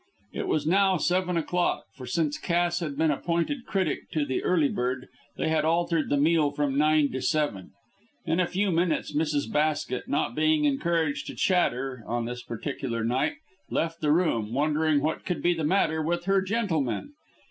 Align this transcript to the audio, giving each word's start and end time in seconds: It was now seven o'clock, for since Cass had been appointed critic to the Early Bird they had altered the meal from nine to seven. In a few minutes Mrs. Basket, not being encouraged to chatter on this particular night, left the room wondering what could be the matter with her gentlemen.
It 0.33 0.47
was 0.47 0.65
now 0.65 0.97
seven 0.97 1.37
o'clock, 1.37 1.83
for 1.95 2.07
since 2.07 2.39
Cass 2.39 2.79
had 2.79 2.97
been 2.97 3.11
appointed 3.11 3.67
critic 3.67 4.09
to 4.13 4.25
the 4.25 4.43
Early 4.43 4.67
Bird 4.67 5.07
they 5.37 5.47
had 5.49 5.63
altered 5.63 6.09
the 6.09 6.17
meal 6.17 6.49
from 6.49 6.75
nine 6.75 7.11
to 7.11 7.21
seven. 7.21 7.69
In 8.25 8.39
a 8.39 8.47
few 8.47 8.71
minutes 8.71 9.15
Mrs. 9.15 9.51
Basket, 9.51 10.07
not 10.07 10.33
being 10.35 10.65
encouraged 10.65 11.27
to 11.27 11.35
chatter 11.35 12.03
on 12.07 12.25
this 12.25 12.41
particular 12.41 13.03
night, 13.03 13.35
left 13.69 14.01
the 14.01 14.11
room 14.11 14.53
wondering 14.53 15.01
what 15.03 15.23
could 15.23 15.43
be 15.43 15.53
the 15.53 15.63
matter 15.63 16.01
with 16.01 16.25
her 16.25 16.41
gentlemen. 16.41 17.11